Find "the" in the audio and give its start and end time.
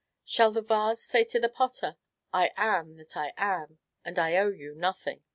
0.49-0.63, 1.39-1.47